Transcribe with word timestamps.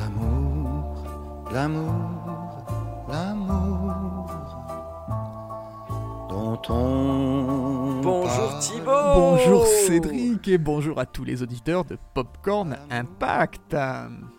L'amour, 0.00 0.94
l'amour, 1.52 1.92
l'amour 3.06 4.26
dont 6.30 6.62
on 6.70 8.00
Bonjour 8.02 8.24
parle. 8.24 8.60
Thibaut 8.60 9.14
Bonjour 9.14 9.66
Cédric 9.66 10.29
et 10.50 10.58
bonjour 10.58 10.98
à 10.98 11.06
tous 11.06 11.22
les 11.22 11.44
auditeurs 11.44 11.84
de 11.84 11.96
Popcorn 12.12 12.76
Impact. 12.90 13.76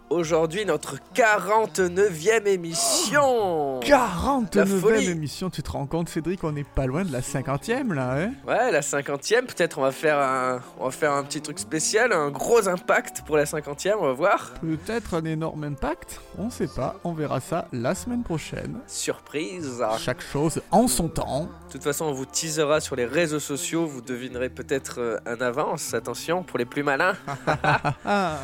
Aujourd'hui 0.10 0.66
notre 0.66 0.98
49e 1.16 2.46
émission 2.46 3.80
La 3.80 4.10
49e 4.10 4.66
folie. 4.82 5.10
émission, 5.10 5.50
tu 5.50 5.64
te 5.64 5.72
rends 5.72 5.86
compte 5.86 6.10
Cédric, 6.10 6.44
on 6.44 6.52
n'est 6.52 6.66
pas 6.66 6.86
loin 6.86 7.06
de 7.06 7.14
la 7.14 7.22
50e 7.22 7.94
là, 7.94 8.18
hein? 8.18 8.34
Ouais, 8.46 8.74
la 8.74 8.82
50e, 8.82 9.46
peut-être 9.46 9.78
on 9.78 9.84
va 9.84 9.94
faire 9.94 10.20
un 10.20 10.60
on 10.82 10.86
va 10.86 10.92
faire 10.92 11.14
un 11.14 11.24
petit 11.24 11.40
truc 11.40 11.60
spécial, 11.60 12.12
un 12.12 12.30
gros 12.30 12.68
impact 12.68 13.22
pour 13.26 13.38
la 13.38 13.46
50e, 13.46 13.94
on 14.02 14.08
va 14.08 14.12
voir. 14.12 14.54
Peut-être 14.60 15.14
un 15.14 15.24
énorme 15.24 15.64
impact, 15.64 16.20
on 16.38 16.50
sait 16.50 16.68
pas, 16.68 17.00
on 17.06 17.14
verra 17.14 17.40
ça 17.40 17.70
la 17.72 17.96
semaine 17.96 18.24
prochaine. 18.24 18.80
Surprise. 18.88 19.82
Chaque 19.98 20.22
chose 20.22 20.62
en 20.72 20.90
son 20.90 21.08
temps. 21.08 21.48
De 21.68 21.72
toute 21.72 21.84
façon, 21.84 22.04
on 22.04 22.12
vous 22.12 22.26
teasera 22.26 22.82
sur 22.82 22.98
les 22.98 23.06
réseaux 23.06 23.40
sociaux, 23.40 23.86
vous 23.86 24.02
devinerez 24.02 24.50
peut-être 24.50 25.00
euh, 25.00 25.18
un 25.26 25.40
avance, 25.40 25.96
attention 26.02 26.42
pour 26.44 26.58
les 26.58 26.66
plus 26.66 26.84
malins. 26.84 27.16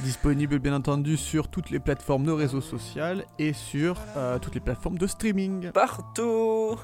Disponible 0.00 0.58
bien 0.58 0.74
entendu 0.74 1.16
sur 1.16 1.48
toutes 1.48 1.70
les 1.70 1.78
plateformes 1.78 2.24
de 2.24 2.32
réseaux 2.32 2.60
sociaux 2.60 3.22
et 3.38 3.52
sur 3.52 3.96
euh, 4.16 4.38
toutes 4.38 4.54
les 4.54 4.60
plateformes 4.60 4.98
de 4.98 5.06
streaming. 5.06 5.70
Partout. 5.72 6.76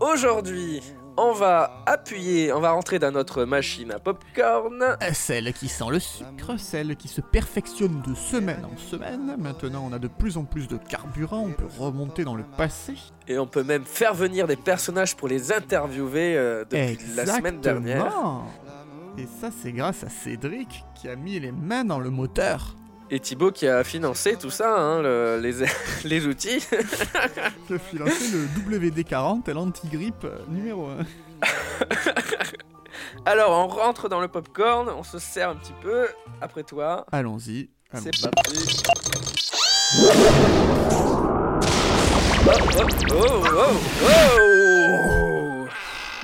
Aujourd'hui, 0.00 0.80
on 1.18 1.32
va 1.32 1.82
appuyer, 1.84 2.52
on 2.52 2.60
va 2.60 2.70
rentrer 2.70 2.98
dans 2.98 3.10
notre 3.10 3.44
machine 3.44 3.92
à 3.92 3.98
popcorn. 3.98 4.82
Euh, 4.82 5.10
Celle 5.12 5.52
qui 5.52 5.68
sent 5.68 5.84
le 5.90 5.98
sucre, 5.98 6.56
celle 6.58 6.96
qui 6.96 7.08
se 7.08 7.20
perfectionne 7.20 8.00
de 8.06 8.14
semaine 8.14 8.64
en 8.64 8.78
semaine. 8.78 9.34
Maintenant, 9.36 9.86
on 9.86 9.92
a 9.92 9.98
de 9.98 10.08
plus 10.08 10.38
en 10.38 10.44
plus 10.44 10.68
de 10.68 10.78
carburant, 10.78 11.40
on 11.48 11.52
peut 11.52 11.68
remonter 11.78 12.24
dans 12.24 12.34
le 12.34 12.44
passé. 12.56 12.94
Et 13.28 13.38
on 13.38 13.46
peut 13.46 13.64
même 13.64 13.84
faire 13.84 14.14
venir 14.14 14.46
des 14.46 14.56
personnages 14.56 15.14
pour 15.16 15.28
les 15.28 15.52
interviewer 15.52 16.36
euh, 16.36 16.64
depuis 16.64 16.96
la 17.14 17.26
semaine 17.26 17.60
dernière. 17.60 18.10
Et 19.20 19.26
ça, 19.40 19.50
c'est 19.62 19.72
grâce 19.72 20.02
à 20.04 20.08
Cédric 20.08 20.84
qui 20.94 21.08
a 21.08 21.16
mis 21.16 21.38
les 21.38 21.52
mains 21.52 21.84
dans 21.84 21.98
le 21.98 22.08
moteur. 22.10 22.74
Et 23.10 23.18
Thibaut 23.20 23.50
qui 23.50 23.66
a 23.66 23.82
financé 23.84 24.36
tout 24.36 24.50
ça, 24.50 24.78
hein, 24.78 25.02
le- 25.02 25.38
les, 25.42 25.66
les 26.08 26.26
outils. 26.26 26.60
Qui 27.66 27.74
a 27.74 27.78
financé 27.78 28.30
le 28.32 28.88
WD-40, 28.88 29.50
l'anti-grippe 29.52 30.24
euh, 30.24 30.38
numéro 30.48 30.86
1. 30.88 30.96
Alors 33.26 33.50
on 33.50 33.66
rentre 33.66 34.08
dans 34.08 34.20
le 34.20 34.28
popcorn, 34.28 34.88
on 34.96 35.02
se 35.02 35.18
sert 35.18 35.50
un 35.50 35.56
petit 35.56 35.74
peu. 35.82 36.06
Après 36.40 36.62
toi, 36.62 37.04
Allons-y. 37.10 37.68
c'est 37.94 38.12
parti. 38.22 38.82
Oh, 42.42 42.52
oh, 42.72 42.86
oh, 43.10 43.42
oh, 43.52 43.74
oh. 44.02 44.69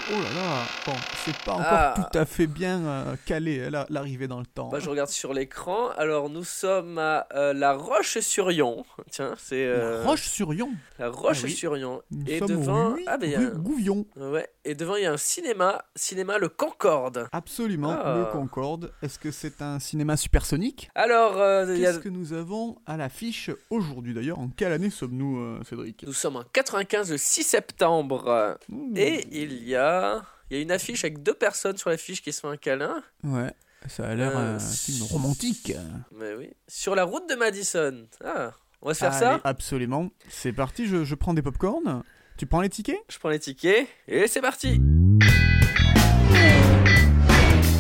Oh 0.08 0.12
là 0.12 0.18
là, 0.40 0.62
bon, 0.86 0.92
c'est 1.24 1.36
pas 1.38 1.52
encore 1.54 1.64
Ah. 1.68 1.94
tout 1.96 2.16
à 2.18 2.24
fait 2.24 2.46
bien 2.46 2.80
euh, 2.86 3.16
calé 3.24 3.58
euh, 3.58 3.70
la- 3.70 3.86
l'arrivée 3.90 4.28
dans 4.28 4.38
le 4.38 4.46
temps. 4.46 4.68
Bah, 4.68 4.78
je 4.78 4.88
regarde 4.88 5.08
sur 5.10 5.34
l'écran. 5.34 5.88
Alors 5.98 6.30
nous 6.30 6.44
sommes 6.44 6.96
à 6.98 7.26
euh, 7.34 7.52
La 7.52 7.72
Roche-sur-Yon. 7.72 8.84
Tiens, 9.10 9.34
c'est 9.36 9.64
euh, 9.66 10.04
Roche-sur-Yon. 10.04 10.70
La 11.00 11.08
Roche-sur-Yon. 11.10 12.02
Nous 12.12 12.24
Et 12.28 12.40
devant, 12.40 12.94
ah 13.08 13.16
ben, 13.18 13.36
rue 13.36 13.50
Gouvion. 13.58 14.06
Ouais. 14.16 14.48
Et 14.68 14.74
devant 14.74 14.96
il 14.96 15.04
y 15.04 15.06
a 15.06 15.12
un 15.12 15.16
cinéma, 15.16 15.84
cinéma 15.94 16.38
le 16.38 16.48
Concorde. 16.48 17.28
Absolument, 17.30 17.96
Ah. 18.02 18.16
le 18.18 18.32
Concorde. 18.32 18.92
Est-ce 19.00 19.18
que 19.18 19.30
c'est 19.30 19.62
un 19.62 19.78
cinéma 19.78 20.16
supersonique? 20.16 20.90
Alors 20.96 21.40
euh, 21.40 21.62
a- 21.72 21.76
Qu'est-ce 21.78 22.00
que 22.00 22.08
nous 22.08 22.32
avons 22.32 22.76
à 22.84 22.96
l'affiche 22.96 23.50
aujourd'hui 23.70 24.12
d'ailleurs? 24.12 24.40
En 24.40 24.48
quelle 24.48 24.72
année 24.72 24.90
sommes-nous, 24.90 25.38
euh, 25.38 25.60
Cédric? 25.68 26.02
Nous 26.04 26.12
sommes 26.12 26.34
en 26.36 26.42
95 26.52 27.12
le 27.12 27.16
6 27.16 27.44
septembre. 27.44 28.58
Et 28.96 29.26
il 29.30 29.62
y 29.68 29.76
a 29.76 30.22
il 30.50 30.56
y 30.56 30.60
a 30.60 30.62
une 30.62 30.72
affiche 30.72 31.04
avec 31.04 31.22
deux 31.22 31.34
personnes 31.34 31.76
sur 31.76 31.90
l'affiche 31.90 32.22
qui 32.22 32.32
se 32.32 32.40
font 32.40 32.50
un 32.50 32.56
câlin. 32.56 33.02
Ouais, 33.24 33.52
ça 33.88 34.08
a 34.08 34.14
l'air 34.14 34.36
Euh, 34.36 34.56
un 34.56 34.58
film 34.58 35.04
romantique. 35.06 35.72
Mais 36.12 36.34
oui. 36.34 36.50
Sur 36.68 36.94
la 36.96 37.04
route 37.04 37.28
de 37.28 37.34
Madison. 37.36 38.06
Ah, 38.24 38.50
on 38.82 38.88
va 38.88 38.94
se 38.94 39.00
faire 39.00 39.12
Allez, 39.12 39.20
ça? 39.20 39.40
Absolument. 39.44 40.08
C'est 40.28 40.52
parti, 40.52 40.86
je, 40.86 41.04
je 41.04 41.14
prends 41.14 41.34
des 41.34 41.42
popcorn. 41.42 42.02
Tu 42.36 42.44
prends 42.44 42.60
les 42.60 42.68
tickets? 42.68 43.00
Je 43.08 43.18
prends 43.18 43.30
les 43.30 43.38
tickets 43.38 43.88
et 44.08 44.26
c'est 44.26 44.42
parti. 44.42 44.78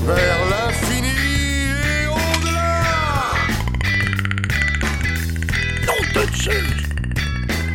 vers 0.06 0.38
l'infini 0.48 1.08
et 1.08 2.06
au-delà. 2.06 2.82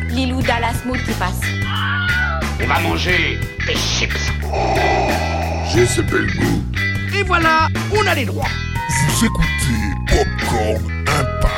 Lilou 0.08 0.42
Dallas 0.42 0.82
Mood 0.84 0.98
qui 1.04 1.12
passe. 1.12 1.40
On 2.60 2.66
va 2.66 2.80
manger 2.80 3.38
des 3.66 3.76
chips. 3.76 4.32
J'ai 5.72 5.86
ce 5.86 6.00
bel 6.00 6.26
goût. 6.34 6.64
Et 7.16 7.22
voilà, 7.22 7.68
on 7.96 8.04
a 8.06 8.14
les 8.16 8.24
droits. 8.24 8.48
Vous 9.08 9.26
écoutez 9.26 9.82
Popcorn 10.08 10.90
Impact. 11.06 11.51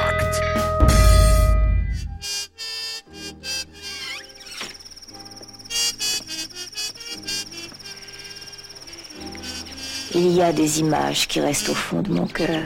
Il 10.17 10.31
y 10.31 10.43
a 10.43 10.53
des 10.53 10.79
images 10.79 11.27
qui 11.27 11.41
restent 11.41 11.71
au 11.71 11.75
fond 11.75 12.01
de 12.01 12.13
mon 12.13 12.27
cœur. 12.27 12.63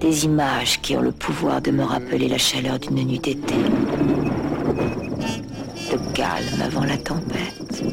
Des 0.00 0.24
images 0.24 0.80
qui 0.80 0.96
ont 0.96 1.02
le 1.02 1.12
pouvoir 1.12 1.62
de 1.62 1.70
me 1.70 1.84
rappeler 1.84 2.26
la 2.26 2.38
chaleur 2.38 2.80
d'une 2.80 3.06
nuit 3.06 3.20
d'été. 3.20 3.54
Le 5.92 6.12
calme 6.14 6.62
avant 6.64 6.84
la 6.84 6.96
tempête. 6.96 7.84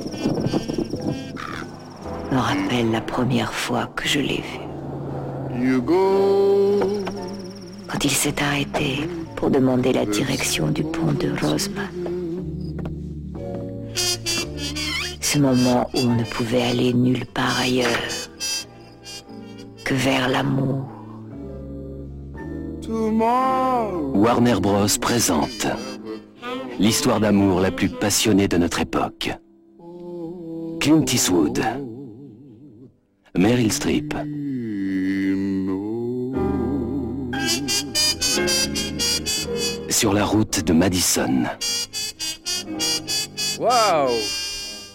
Me 2.32 2.38
rappelle 2.38 2.90
la 2.92 3.02
première 3.02 3.54
fois 3.54 3.88
que 3.96 4.08
je 4.08 4.20
l'ai 4.20 4.42
vu. 4.42 5.64
You 5.64 5.80
go. 5.84 6.80
Quand 7.88 8.04
il 8.04 8.12
s'est 8.12 8.42
arrêté 8.42 9.08
pour 9.36 9.52
demander 9.52 9.94
la 9.94 10.06
direction 10.06 10.68
du 10.68 10.84
pont 10.84 11.12
de 11.12 11.30
Roseman. 11.40 11.99
Ce 15.32 15.38
moment 15.38 15.88
où 15.94 16.00
on 16.00 16.16
ne 16.16 16.24
pouvait 16.24 16.64
aller 16.64 16.92
nulle 16.92 17.28
part 17.28 17.60
ailleurs 17.60 17.86
que 19.86 19.94
vers 19.94 20.28
l'amour. 20.28 20.90
Warner 22.88 24.56
Bros. 24.60 24.88
présente 25.00 25.68
l'histoire 26.80 27.20
d'amour 27.20 27.60
la 27.60 27.70
plus 27.70 27.90
passionnée 27.90 28.48
de 28.48 28.58
notre 28.58 28.80
époque. 28.80 29.30
Clint 30.80 31.06
Eastwood, 31.06 31.62
Meryl 33.38 33.72
Streep, 33.72 34.16
sur 39.90 40.12
la 40.12 40.26
route 40.26 40.64
de 40.64 40.74
Madison. 40.74 41.44
Waouh, 43.60 44.10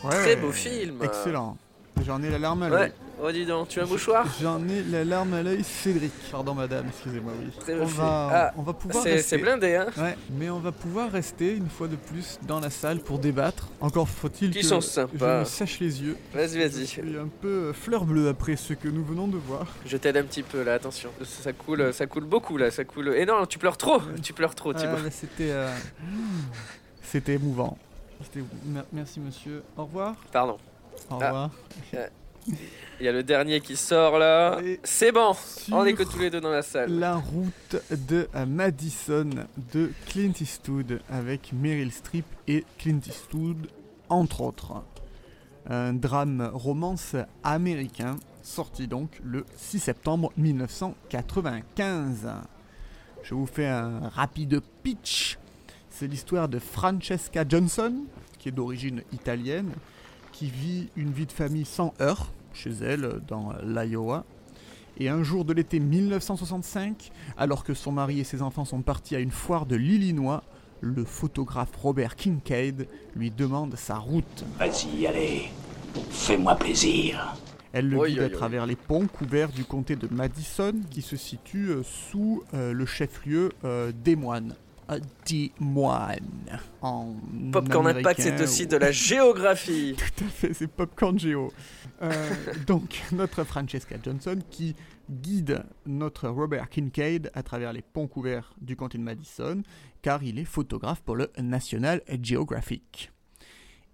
Ouais. 0.05 0.15
très 0.23 0.37
beau 0.37 0.53
film. 0.53 0.99
Excellent. 1.03 1.57
J'en 2.05 2.21
ai 2.23 2.29
la 2.31 2.39
larme 2.39 2.63
à 2.65 2.69
l'œil. 2.69 2.81
Ouais. 2.89 2.93
Oh 3.23 3.31
dis 3.31 3.47
donc, 3.47 3.69
tu 3.69 3.79
as 3.79 3.85
un 3.85 3.87
mouchoir? 3.87 4.27
J'en 4.43 4.61
ai 4.69 4.83
la 4.91 5.05
larme 5.05 5.33
à 5.35 5.43
l'œil, 5.43 5.63
Cédric. 5.63 6.11
Pardon, 6.33 6.53
madame, 6.53 6.87
excusez-moi, 6.89 7.33
oui. 7.41 7.51
Très 7.61 7.75
On 7.75 7.79
beau 7.79 7.87
film. 7.87 7.99
va, 8.01 8.29
Ah, 8.33 8.53
on 8.59 8.63
va 8.63 8.73
pouvoir 8.73 9.05
C'est 9.05 9.13
rester. 9.13 9.29
c'est 9.37 9.39
blindé, 9.43 9.77
hein 9.77 9.87
Ouais, 9.97 10.17
mais 10.37 10.51
on 10.51 10.59
va 10.59 10.73
pouvoir 10.73 11.13
rester 11.13 11.55
une 11.55 11.69
fois 11.71 11.87
de 11.87 11.95
plus 11.95 12.41
dans 12.49 12.59
la 12.59 12.69
salle 12.71 12.99
pour 12.99 13.21
débattre. 13.21 13.69
Encore 13.81 14.09
faut-il 14.09 14.51
que 14.51 14.61
sont 14.63 14.81
je 14.81 15.25
me 15.25 15.45
sèche 15.45 15.79
les 15.79 16.03
yeux. 16.03 16.17
Vas-y, 16.35 16.49
Je 16.55 16.59
vas-y. 16.59 16.87
suis 16.89 17.01
un 17.17 17.29
peu 17.41 17.49
euh, 17.69 17.73
fleur 17.73 18.05
bleue 18.05 18.29
après 18.29 18.57
ce 18.57 18.75
que 18.75 18.89
nous 18.89 19.05
venons 19.05 19.29
de 19.29 19.37
voir. 19.39 19.69
Je 19.87 19.97
t'aide 19.97 20.17
un 20.17 20.25
petit 20.25 20.43
peu 20.43 20.65
là, 20.65 20.75
attention. 20.75 21.11
Ça 21.23 21.53
coule, 21.53 21.95
ça 21.95 22.07
coule 22.07 22.25
beaucoup 22.25 22.57
là, 22.57 22.73
ça 22.73 22.83
coule. 22.85 23.15
Et 23.15 23.25
non, 23.25 23.47
tu 23.47 23.61
pleures 23.61 23.77
trop, 23.79 24.01
tu 24.21 24.33
pleures 24.33 24.57
trop, 24.57 24.75
Thibaut. 24.75 24.97
c'était, 25.13 25.53
euh, 25.53 25.73
c'était 27.05 27.35
émouvant. 27.35 27.79
Merci 28.93 29.21
monsieur. 29.21 29.63
Au 29.77 29.85
revoir. 29.85 30.15
Pardon. 30.33 30.57
Au 31.11 31.19
Ah. 31.21 31.27
revoir. 31.27 31.51
Il 33.01 33.07
y 33.07 33.09
a 33.09 33.13
le 33.13 33.23
dernier 33.23 33.61
qui 33.61 33.75
sort 33.75 34.19
là. 34.19 34.61
C'est 34.83 35.13
bon, 35.13 35.33
on 35.73 35.85
est 35.87 35.95
que 35.95 36.03
tous 36.03 36.19
les 36.19 36.29
deux 36.31 36.41
dans 36.43 36.51
la 36.51 36.61
salle. 36.63 36.99
La 36.99 37.17
route 37.17 37.77
de 37.91 38.29
euh, 38.35 38.45
Madison 38.47 39.31
de 39.73 39.91
Clint 40.07 40.33
Eastwood 40.39 41.01
avec 41.11 41.53
Meryl 41.55 41.91
Streep 41.91 42.27
et 42.47 42.65
Clint 42.79 43.01
Eastwood 43.07 43.69
entre 44.11 44.43
autres. 44.43 44.83
Un 45.67 45.95
drame 45.95 46.51
romance 46.53 47.17
américain 47.43 48.17
sorti 48.43 48.87
donc 48.87 49.19
le 49.25 49.47
6 49.57 49.79
septembre 49.81 50.31
1995. 50.37 52.29
Je 53.23 53.35
vous 53.35 53.47
fais 53.47 53.67
un 53.67 54.09
rapide 54.11 54.61
pitch. 54.83 55.39
C'est 55.97 56.09
l'histoire 56.09 56.49
de 56.49 56.59
Francesca 56.59 57.45
Johnson, 57.49 57.95
qui 58.41 58.49
est 58.49 58.53
d'origine 58.53 59.03
italienne, 59.13 59.71
qui 60.33 60.51
vit 60.51 60.89
une 60.97 61.13
vie 61.13 61.25
de 61.25 61.31
famille 61.31 61.65
sans 61.65 61.95
heurts, 62.01 62.33
chez 62.53 62.73
elle, 62.83 63.21
dans 63.29 63.53
l'Iowa. 63.63 64.25
Et 64.99 65.09
un 65.09 65.23
jour 65.23 65.45
de 65.45 65.53
l'été 65.53 65.79
1965, 65.79 67.13
alors 67.37 67.63
que 67.63 67.75
son 67.75 67.93
mari 67.93 68.19
et 68.19 68.25
ses 68.25 68.43
enfants 68.43 68.65
sont 68.65 68.83
partis 68.83 69.15
à 69.15 69.21
une 69.21 69.31
foire 69.31 69.67
de 69.67 69.77
l'Illinois, 69.77 70.43
le 70.81 71.05
photographe 71.05 71.77
Robert 71.81 72.17
Kincaid 72.17 72.89
lui 73.15 73.31
demande 73.31 73.77
sa 73.77 73.97
route. 73.97 74.45
Vas-y, 74.59 75.07
allez. 75.07 75.43
Fais-moi 76.11 76.57
plaisir. 76.57 77.37
Elle 77.73 77.89
le 77.89 78.05
guide 78.05 78.19
à 78.19 78.31
travers 78.31 78.67
les 78.67 78.77
ponts 78.77 79.07
couverts 79.07 79.51
du 79.51 79.65
comté 79.65 79.95
de 79.95 80.09
Madison, 80.13 80.75
qui 80.91 81.03
se 81.03 81.15
situe 81.15 81.69
euh, 81.69 81.83
sous 81.85 82.43
euh, 82.53 82.73
le 82.73 82.85
chef-lieu 82.85 83.51
euh, 83.65 83.93
des 84.05 84.17
moines. 84.17 84.57
Euh, 84.91 85.01
des 85.27 85.51
moines. 85.59 86.61
En 86.83 87.15
Popcorn 87.53 87.87
Impact, 87.87 88.21
c'est 88.21 88.41
aussi 88.43 88.67
de 88.67 88.77
la 88.77 88.93
géographie. 88.93 89.97
Tout 90.17 90.25
à 90.25 90.29
fait, 90.29 90.53
c'est 90.53 90.67
Popcorn 90.67 91.19
Geo. 91.19 91.53
Euh, 92.03 92.13
donc, 92.67 93.03
notre 93.13 93.45
Francesca 93.45 93.97
Johnson 94.03 94.39
qui 94.51 94.77
guide 95.11 95.65
notre 95.87 96.29
Robert 96.29 96.69
Kincaid 96.69 97.31
à 97.35 97.43
travers 97.43 97.73
les 97.73 97.83
ponts 97.83 98.07
couverts 98.07 98.55
du 98.61 98.77
comté 98.77 98.99
de 98.99 99.03
Madison, 99.03 99.63
car 100.03 100.23
il 100.23 100.39
est 100.39 100.45
photographe 100.45 101.01
pour 101.03 101.17
le 101.17 101.31
National 101.39 102.03
Geographic. 102.23 103.11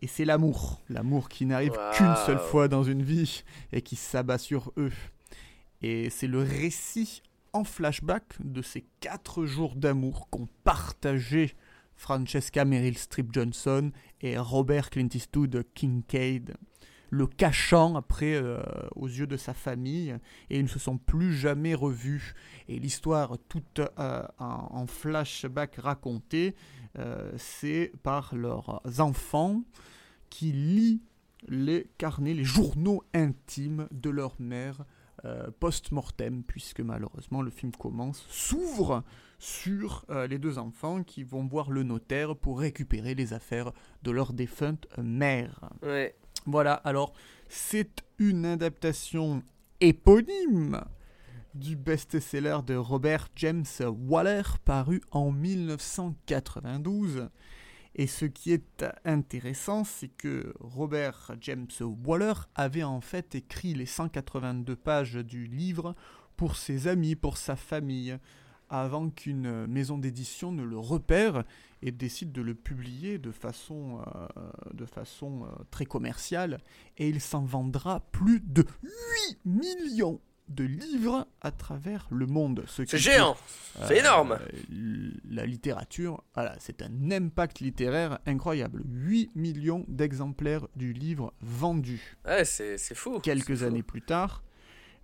Et 0.03 0.09
c'est 0.09 0.25
l'amour, 0.25 0.81
l'amour 0.89 1.29
qui 1.29 1.47
n'arrive 1.47 1.79
qu'une 1.95 2.17
seule 2.27 2.39
fois 2.39 2.69
dans 2.69 2.83
une 2.83 3.03
vie 3.03 3.45
et 3.73 3.83
qui 3.83 3.97
s'abat 3.97 4.39
sur 4.39 4.73
eux. 4.77 4.93
Et 5.83 6.11
c'est 6.11 6.27
le 6.27 6.41
récit 6.41 7.23
en 7.53 7.65
flashback 7.65 8.25
de 8.41 8.63
ces 8.63 8.87
quatre 9.01 9.45
jours 9.45 9.75
d'amour 9.75 10.29
qu'ont 10.31 10.49
partagé 10.65 11.55
Francesca 11.95 12.65
Meryl 12.65 12.97
Streep 12.97 13.33
Johnson 13.33 13.93
et 14.23 14.39
Robert 14.39 14.91
Clint 14.91 15.09
Eastwood 15.13 15.65
Kincaid, 15.75 16.57
le 17.11 17.27
cachant 17.27 17.95
après 17.97 18.35
euh, 18.35 18.63
aux 18.97 19.09
yeux 19.09 19.27
de 19.27 19.37
sa 19.37 19.53
famille, 19.53 20.17
et 20.49 20.59
ils 20.59 20.63
ne 20.63 20.69
se 20.69 20.79
sont 20.79 20.97
plus 20.97 21.35
jamais 21.35 21.75
revus. 21.75 22.35
Et 22.69 22.79
l'histoire 22.79 23.37
toute 23.49 23.81
euh, 23.99 24.23
en, 24.39 24.87
flashback 24.87 25.77
racontée, 25.77 26.55
euh, 26.99 27.31
c'est 27.37 27.93
par 28.03 28.35
leurs 28.35 28.81
enfants 28.99 29.63
qui 30.31 30.53
lisent 30.53 31.01
les 31.49 31.91
carnets, 31.99 32.35
les 32.35 32.45
journaux 32.45 33.03
intimes 33.13 33.89
de 33.91 34.11
leur 34.11 34.35
mère 34.39 34.85
euh, 35.25 35.51
post-mortem, 35.59 36.43
puisque 36.43 36.81
malheureusement 36.81 37.43
le 37.43 37.51
film 37.51 37.73
commence, 37.73 38.25
s'ouvre 38.29 39.05
sur 39.39 40.05
euh, 40.11 40.27
les 40.27 40.39
deux 40.39 40.59
enfants 40.59 41.03
qui 41.03 41.25
vont 41.25 41.47
voir 41.47 41.71
le 41.71 41.83
notaire 41.83 42.37
pour 42.37 42.61
récupérer 42.61 43.15
les 43.15 43.33
affaires 43.33 43.73
de 44.03 44.11
leur 44.11 44.33
défunte 44.33 44.87
mère. 44.99 45.71
Ouais. 45.83 46.15
Voilà, 46.47 46.75
alors 46.75 47.13
c'est 47.49 48.03
une 48.19 48.47
adaptation 48.47 49.43
éponyme 49.81 50.81
du 51.55 51.77
best-seller 51.77 52.59
de 52.67 52.75
Robert 52.77 53.29
James 53.37 53.65
Waller 53.81 54.43
paru 54.65 55.03
en 55.11 55.33
1992. 55.33 57.29
Et 57.95 58.07
ce 58.07 58.25
qui 58.25 58.53
est 58.53 58.85
intéressant, 59.05 59.85
c'est 59.85 60.09
que 60.09 60.55
Robert 60.61 61.33
James 61.41 61.67
Waller 61.81 62.35
avait 62.55 62.85
en 62.85 63.01
fait 63.01 63.35
écrit 63.35 63.75
les 63.75 63.87
182 63.87 64.77
pages 64.77 65.15
du 65.15 65.47
livre 65.47 65.95
pour 66.37 66.57
ses 66.57 66.87
amis, 66.89 67.17
pour 67.17 67.37
sa 67.37 67.57
famille, 67.57 68.17
avant 68.71 69.11
qu'une 69.11 69.67
maison 69.67 69.99
d'édition 69.99 70.53
ne 70.53 70.63
le 70.63 70.79
repère 70.79 71.45
et 71.83 71.91
décide 71.91 72.31
de 72.31 72.41
le 72.41 72.55
publier 72.55 73.19
de 73.19 73.33
façon, 73.33 74.01
euh, 74.07 74.29
de 74.73 74.87
façon 74.87 75.45
euh, 75.45 75.65
très 75.71 75.85
commerciale. 75.85 76.61
Et 76.97 77.09
il 77.09 77.21
s'en 77.21 77.43
vendra 77.43 78.01
plus 78.13 78.41
de 78.41 78.65
8 78.83 79.39
millions 79.45 80.21
de 80.51 80.65
livres 80.65 81.27
à 81.41 81.51
travers 81.53 82.07
le 82.11 82.27
monde. 82.27 82.65
ce 82.67 82.85
C'est 82.85 82.99
géant. 82.99 83.37
C'est 83.87 83.99
énorme. 83.99 84.39
l- 84.71 85.21
La 85.31 85.47
littérature, 85.47 86.23
voilà, 86.35 86.55
c'est 86.59 86.83
un 86.83 87.11
impact 87.11 87.61
littéraire 87.61 88.19
incroyable. 88.27 88.83
8 88.85 89.31
millions 89.35 89.85
d'exemplaires 89.89 90.67
du 90.77 90.93
livre 90.93 91.33
vendus 91.41 92.17
Ouais, 92.27 92.45
c'est 92.45 92.77
fou. 92.95 93.21
quelques 93.21 93.57
fou. 93.57 93.65
années 93.65 93.83
plus 93.85 94.03
tard, 94.03 94.43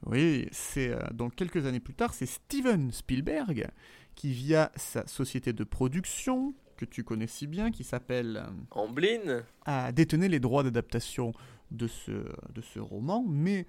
oui, 0.05 0.49
c'est 0.53 0.89
euh, 0.91 1.01
donc 1.15 1.35
quelques 1.37 1.65
années 1.65 1.81
plus 1.81 1.95
tard, 1.95 2.13
c'est 2.13 2.27
Steven 2.27 2.91
Spielberg 2.93 3.69
qui 4.15 4.33
via 4.33 4.71
sa 4.77 5.07
société 5.07 5.53
de 5.53 5.65
production 5.65 6.55
que 6.77 6.85
tu 6.85 7.05
connais 7.05 7.27
si 7.27 7.47
bien, 7.47 7.71
qui 7.71 7.85
s'appelle 7.85 8.37
euh, 8.47 8.51
Amblin. 8.73 9.43
a 9.65 9.93
détenu 9.93 10.29
les 10.29 10.41
droits 10.41 10.63
d'adaptation 10.63 11.33
de 11.71 11.87
ce, 11.87 12.11
de 12.11 12.61
ce 12.61 12.79
roman, 12.79 13.25
mais 13.27 13.67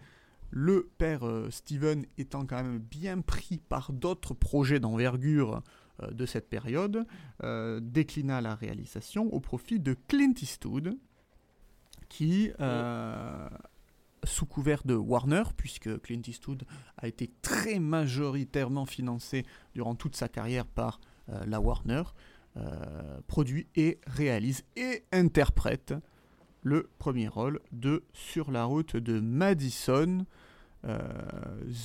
le 0.49 0.89
père 0.97 1.25
euh, 1.25 1.49
Steven 1.51 2.05
étant 2.17 2.45
quand 2.45 2.63
même 2.63 2.79
bien 2.79 3.21
pris 3.21 3.57
par 3.57 3.91
d'autres 3.93 4.33
projets 4.33 4.79
d'envergure 4.79 5.61
euh, 6.01 6.11
de 6.11 6.25
cette 6.25 6.49
période, 6.49 7.05
euh, 7.43 7.79
déclina 7.81 8.41
la 8.41 8.55
réalisation 8.55 9.33
au 9.33 9.39
profit 9.39 9.79
de 9.79 9.95
Clint 10.07 10.33
Eastwood, 10.41 10.97
qui, 12.09 12.51
sous 14.23 14.45
couvert 14.45 14.83
de 14.85 14.95
Warner, 14.95 15.43
puisque 15.57 16.01
Clint 16.01 16.21
Eastwood 16.25 16.63
a 16.97 17.07
été 17.07 17.29
très 17.41 17.79
majoritairement 17.79 18.85
financé 18.85 19.45
durant 19.75 19.93
toute 19.93 20.15
sa 20.15 20.29
carrière 20.29 20.65
par 20.65 21.01
la 21.27 21.59
Warner, 21.59 22.03
produit 23.27 23.67
et 23.75 23.99
réalise 24.07 24.63
et 24.77 25.03
interprète 25.11 25.93
le 26.67 26.89
premier 26.99 27.29
rôle 27.29 27.61
de 27.71 28.03
Sur 28.13 28.51
la 28.51 28.65
route 28.65 28.97
de 28.97 29.21
Madison, 29.21 30.25
euh, 30.85 30.97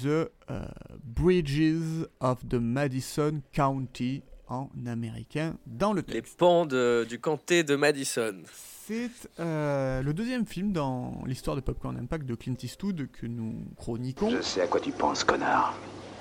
The 0.03 0.07
euh, 0.51 0.65
Bridges 1.05 2.07
of 2.21 2.47
the 2.49 2.55
Madison 2.55 3.41
County 3.53 4.23
en 4.49 4.69
américain 4.87 5.57
dans 5.67 5.93
le 5.93 6.01
Les 6.07 6.15
texte. 6.15 6.39
pans 6.39 6.67
de- 6.67 7.07
du 7.09 7.19
comté 7.21 7.63
de 7.63 7.77
Madison. 7.77 8.35
C'est 8.53 9.11
euh, 9.39 10.03
le 10.03 10.13
deuxième 10.13 10.45
film 10.47 10.73
dans 10.73 11.23
l'histoire 11.27 11.55
de 11.55 11.61
Popcorn 11.61 11.97
Impact 11.97 12.27
de 12.27 12.35
Clint 12.35 12.57
Eastwood 12.61 13.09
que 13.13 13.27
nous 13.27 13.55
chroniquons. 13.77 14.31
Je 14.31 14.41
sais 14.43 14.63
à 14.63 14.67
quoi 14.67 14.81
tu 14.81 14.91
penses, 14.91 15.23
connard. 15.23 15.75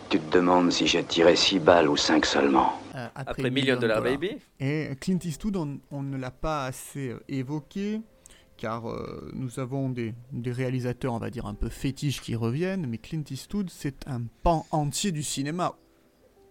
Tu 0.10 0.19
te 0.19 0.34
demandes 0.38 0.72
si 0.72 0.86
j'ai 0.88 1.04
tiré 1.04 1.36
6 1.36 1.60
balles 1.60 1.88
ou 1.90 1.98
5 1.98 2.25
seulement. 2.25 2.80
euh, 2.96 3.08
Après 3.16 3.50
Million 3.50 3.80
Dollar 3.80 4.02
Baby. 4.04 4.38
Et 4.60 4.90
Clint 5.00 5.18
Eastwood, 5.24 5.56
on, 5.58 5.80
on 5.90 6.04
ne 6.04 6.18
l'a 6.18 6.31
pas 6.31 6.66
assez 6.66 7.10
euh, 7.10 7.19
évoqué, 7.28 8.02
car 8.62 8.88
euh, 8.88 9.31
nous 9.34 9.60
avons 9.60 9.90
des, 9.90 10.13
des 10.31 10.52
réalisateurs, 10.52 11.13
on 11.13 11.18
va 11.18 11.31
dire, 11.31 11.48
un 11.48 11.56
peu 11.56 11.68
fétiches 11.68 12.22
qui 12.22 12.36
reviennent, 12.36 12.86
mais 12.86 13.00
Clint 13.00 13.24
Eastwood, 13.27 13.72
c'est 13.72 14.08
un 14.08 14.22
pan 14.44 14.68
entier 14.70 15.12
du 15.12 15.24
cinéma. 15.24 15.74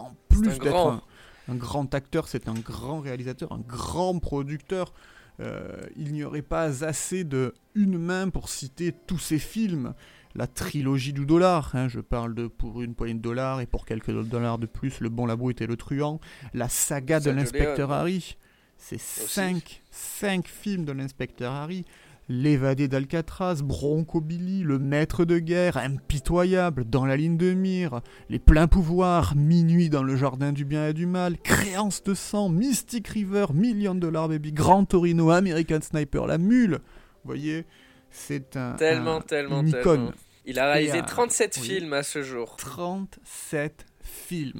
En 0.00 0.16
plus 0.28 0.58
d'être 0.58 0.74
un, 0.74 1.02
un 1.46 1.54
grand 1.54 1.94
acteur, 1.94 2.26
c'est 2.26 2.48
un 2.48 2.54
grand 2.54 2.98
réalisateur, 2.98 3.52
un 3.52 3.60
grand 3.60 4.18
producteur. 4.18 4.92
Euh, 5.38 5.82
il 5.96 6.12
n'y 6.12 6.24
aurait 6.24 6.42
pas 6.42 6.84
assez 6.84 7.22
de 7.22 7.54
une 7.76 7.96
main 7.96 8.28
pour 8.28 8.48
citer 8.48 8.92
tous 9.06 9.20
ses 9.20 9.38
films. 9.38 9.94
La 10.34 10.48
trilogie 10.48 11.12
du 11.12 11.26
dollar, 11.26 11.70
hein, 11.74 11.86
je 11.86 12.00
parle 12.00 12.34
de 12.34 12.48
pour 12.48 12.82
une 12.82 12.96
poignée 12.96 13.14
de 13.14 13.20
dollars 13.20 13.60
et 13.60 13.66
pour 13.66 13.86
quelques 13.86 14.10
dollars 14.10 14.58
de 14.58 14.66
plus, 14.66 14.98
Le 14.98 15.10
Bon, 15.10 15.26
la 15.26 15.36
Brute 15.36 15.60
et 15.60 15.68
le 15.68 15.76
Truand. 15.76 16.18
La 16.54 16.68
saga 16.68 17.20
de 17.20 17.30
l'inspecteur. 17.30 17.92
Harry. 17.92 18.36
C'est 18.82 18.98
cinq, 19.00 19.82
cinq 19.90 20.48
films 20.48 20.84
de 20.84 20.92
l'inspecteur 20.92 21.52
Harry. 21.52 21.84
L'évadé 22.28 22.86
d'Alcatraz, 22.86 23.56
Bronco 23.62 24.20
Billy, 24.20 24.62
Le 24.62 24.78
maître 24.78 25.24
de 25.24 25.38
guerre, 25.38 25.76
Impitoyable, 25.76 26.84
Dans 26.88 27.04
la 27.04 27.16
ligne 27.16 27.36
de 27.36 27.52
mire, 27.54 28.00
Les 28.28 28.38
pleins 28.38 28.68
pouvoirs, 28.68 29.34
Minuit 29.36 29.90
dans 29.90 30.02
le 30.04 30.14
jardin 30.16 30.52
du 30.52 30.64
bien 30.64 30.88
et 30.88 30.92
du 30.92 31.06
mal, 31.06 31.36
Créance 31.38 32.02
de 32.04 32.14
sang, 32.14 32.48
Mystic 32.48 33.08
River, 33.08 33.46
Million 33.52 33.94
Dollar 33.96 34.28
Baby, 34.28 34.52
Grand 34.52 34.84
Torino, 34.84 35.30
American 35.30 35.80
Sniper, 35.82 36.26
La 36.26 36.38
Mule. 36.38 36.78
Vous 37.24 37.28
voyez, 37.28 37.66
c'est 38.10 38.56
un, 38.56 38.72
Tellement, 38.74 39.16
un- 39.16 39.20
tellement, 39.22 39.60
une 39.62 39.70
tellement. 39.72 39.80
icône. 40.06 40.12
Il 40.46 40.58
a 40.58 40.72
réalisé 40.72 40.98
Et, 40.98 41.02
euh, 41.02 41.06
37 41.06 41.58
oui. 41.60 41.66
films 41.68 41.92
à 41.92 42.02
ce 42.04 42.22
jour. 42.22 42.56
37 42.56 43.86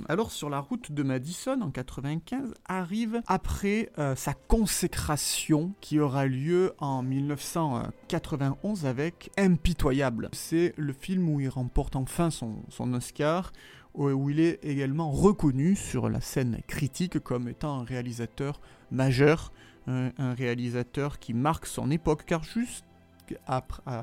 Alors 0.09 0.33
sur 0.33 0.51
la 0.51 0.59
route 0.59 0.91
de 0.91 1.05
Madison 1.05 1.61
en 1.61 1.71
95 1.71 2.55
arrive 2.67 3.23
après 3.29 3.91
euh, 3.99 4.17
sa 4.17 4.35
consécration 4.35 5.73
qui 5.81 6.01
aura 6.01 6.27
lieu 6.27 6.75
en 6.79 7.03
1991 7.03 8.87
avec 8.87 9.31
Impitoyable. 9.39 10.29
C'est 10.33 10.75
le 10.77 10.93
film 10.93 11.29
où 11.29 11.39
il 11.39 11.49
remporte 11.49 11.95
enfin 11.95 12.31
son, 12.31 12.65
Oscar 12.93 13.53
où 13.95 14.31
il 14.31 14.41
est 14.41 14.65
également 14.65 15.11
reconnu 15.11 15.77
sur 15.77 16.09
la 16.09 16.21
scène 16.21 16.61
critique 16.67 17.19
comme 17.21 17.49
étant 17.49 17.81
un 17.81 17.85
réalisateur 17.85 18.61
majeur, 18.91 19.53
un, 19.87 20.13
réalisateur 20.35 21.19
qui 21.19 21.35
marque 21.35 21.67
son 21.67 21.91
époque 21.91 22.25
car 22.25 22.43
juste 22.43 22.85
à 23.47 23.63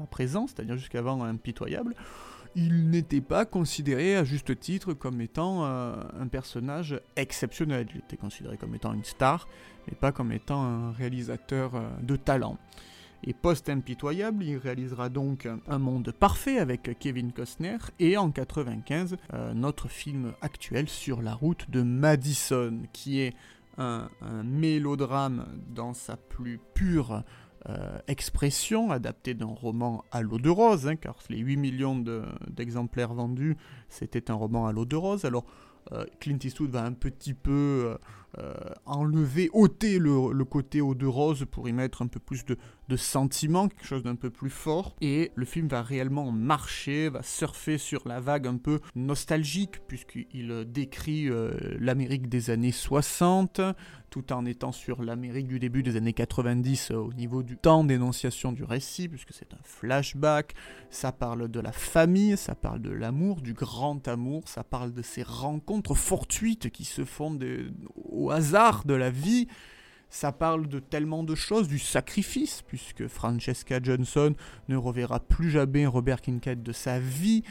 présent, 0.10 0.48
c'est-à-dire 0.48 0.78
jusqu'avant 0.78 1.24
Impitoyable, 1.24 1.96
il 2.58 2.90
n'était 2.90 3.22
pas 3.22 3.46
considéré 3.46 4.16
à 4.16 4.24
juste 4.24 4.60
titre 4.60 4.94
comme 4.94 5.22
étant 5.22 5.64
euh, 5.64 5.96
un 6.20 6.28
personnage 6.28 7.00
exceptionnel. 7.16 7.88
Il 7.94 8.00
était 8.00 8.18
considéré 8.18 8.58
comme 8.58 8.74
étant 8.74 8.94
une 8.94 9.04
star, 9.04 9.48
mais 9.88 9.94
pas 9.94 10.12
comme 10.12 10.32
étant 10.32 10.64
un 10.64 10.92
réalisateur 10.92 11.76
euh, 11.76 11.88
de 12.02 12.16
talent. 12.16 12.58
Et 13.24 13.34
post-impitoyable, 13.34 14.44
il 14.44 14.58
réalisera 14.58 15.10
donc 15.10 15.48
Un 15.68 15.78
monde 15.78 16.12
parfait 16.12 16.58
avec 16.58 16.98
Kevin 17.00 17.32
Costner 17.32 17.78
et 18.00 18.18
en 18.18 18.32
95 18.32 19.18
euh, 19.34 19.54
notre 19.54 19.88
film 19.88 20.34
actuel 20.42 20.90
sur 20.90 21.22
la 21.22 21.36
route 21.36 21.70
de 21.70 21.84
Madison, 21.84 22.80
qui 22.92 23.20
est 23.20 23.36
un, 23.78 24.10
un 24.22 24.44
mélodrame 24.44 25.46
dans 25.76 25.94
sa 25.94 26.18
plus 26.18 26.60
pure 26.74 27.24
euh, 27.70 27.98
expression, 28.08 28.92
adapté 28.92 29.34
d'un 29.34 29.46
roman 29.46 30.04
à 30.12 30.22
l'eau 30.22 30.38
de 30.40 30.50
rose, 30.50 30.88
hein, 30.88 30.96
car 30.96 31.18
les 31.30 31.40
8 31.40 31.58
millions 31.58 31.98
de- 32.00 32.24
d'exemplaires 32.50 33.14
vendus, 33.14 33.58
c'était 33.90 34.32
un 34.32 34.36
roman 34.36 34.68
à 34.68 34.72
l'eau 34.72 34.86
de 34.86 34.96
rose. 34.96 35.26
Alors, 35.26 35.46
euh, 35.92 36.06
Clint 36.20 36.38
Eastwood 36.44 36.70
va 36.72 36.84
un 36.84 36.94
petit 36.94 37.34
peu 37.34 37.98
euh, 38.40 38.54
enlever, 38.86 39.50
ôter 39.54 40.00
le, 40.00 40.44
côté 40.44 40.82
eau 40.82 40.96
de 40.96 41.06
rose 41.06 41.46
pour 41.50 41.68
y 41.68 41.74
mettre 41.74 42.02
un 42.02 42.08
peu 42.08 42.20
plus 42.20 42.46
de, 42.46 42.58
sentiment, 42.96 43.68
quelque 43.68 43.86
chose 43.86 44.04
d'un 44.04 44.16
peu 44.16 44.30
plus 44.30 44.50
fort. 44.50 44.96
Et 45.02 45.32
le 45.36 45.46
film 45.46 45.68
va 45.68 45.82
réellement 45.82 46.32
marcher, 46.32 47.10
va 47.10 47.24
surfer 47.24 47.78
sur 47.78 48.08
la 48.08 48.20
vague 48.20 48.48
un 48.48 48.58
peu 48.58 48.80
nostalgique, 48.96 49.86
puisqu'il 49.88 50.52
euh, 50.52 50.64
décrit 50.64 51.30
euh, 51.30 51.52
l'Amérique 51.80 52.30
des 52.30 52.50
années 52.50 52.72
60, 52.72 53.62
tout 54.10 54.32
en 54.32 54.46
étant 54.46 54.72
sur 54.72 55.04
l'Amérique 55.04 55.48
du 55.48 55.60
début 55.60 55.84
des 55.84 55.96
années 55.96 56.14
90 56.14 56.92
euh, 56.92 56.96
au 56.96 57.14
niveau 57.14 57.44
du 57.44 57.58
temps 57.58 57.84
d'énonciation 57.84 58.52
du 58.52 58.64
récit, 58.64 59.10
puisque 59.10 59.34
c'est 59.34 59.54
un 59.54 59.60
flashback, 59.64 60.54
ça 60.90 61.12
parle 61.12 61.50
de 61.50 61.60
la 61.60 61.72
famille, 61.72 62.38
ça 62.38 62.56
parle 62.56 62.82
de 62.82 62.90
l'amour, 62.90 63.42
du 63.42 63.54
grand 63.54 64.08
amour, 64.08 64.48
ça 64.48 64.64
parle 64.64 64.94
de 64.94 65.02
ces 65.02 65.24
rencontres 65.24 65.96
fortuites 65.96 66.70
qui 66.70 66.86
se 66.86 67.04
font 67.04 67.38
au 67.96 68.27
hasard 68.32 68.86
de 68.86 68.94
la 68.94 69.10
vie, 69.10 69.48
ça 70.10 70.32
parle 70.32 70.68
de 70.68 70.80
tellement 70.80 71.24
de 71.24 71.36
choses, 71.36 71.68
du 71.68 71.80
sacrifice, 71.80 72.62
puisque 72.66 73.08
Francesca 73.08 73.80
Johnson 73.82 74.36
ne 74.70 74.78
reverra 74.78 75.20
plus 75.20 75.50
jamais 75.50 75.86
Robert 75.86 76.22
Kincaid 76.22 76.64
de 76.64 76.72
sa 76.72 77.00
vie, 77.00 77.44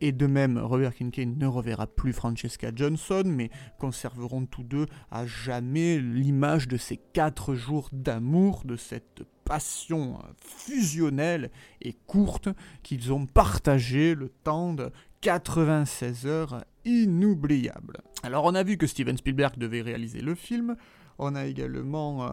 et, 0.00 0.12
de 0.12 0.26
même, 0.26 0.58
Robert 0.58 0.94
Kincaid 0.94 1.36
ne 1.36 1.46
reverra 1.46 1.86
plus 1.86 2.12
Francesca 2.12 2.70
Johnson, 2.74 3.24
mais 3.26 3.50
conserveront 3.78 4.46
tous 4.46 4.62
deux 4.62 4.86
à 5.10 5.26
jamais 5.26 5.98
l'image 5.98 6.68
de 6.68 6.76
ces 6.76 6.96
quatre 6.96 7.54
jours 7.54 7.88
d'amour, 7.92 8.62
de 8.64 8.76
cette 8.76 9.24
passion 9.44 10.18
fusionnelle 10.42 11.50
et 11.82 11.94
courte 12.06 12.48
qu'ils 12.82 13.12
ont 13.12 13.26
partagé 13.26 14.14
le 14.14 14.28
temps 14.28 14.72
de 14.72 14.90
96 15.20 16.26
heures 16.26 16.64
inoubliables. 16.88 17.98
Alors 18.22 18.44
on 18.44 18.54
a 18.54 18.62
vu 18.62 18.76
que 18.76 18.86
Steven 18.86 19.16
Spielberg 19.16 19.58
devait 19.58 19.82
réaliser 19.82 20.20
le 20.20 20.34
film, 20.34 20.76
on 21.18 21.34
a 21.34 21.46
également 21.46 22.24
euh, 22.24 22.30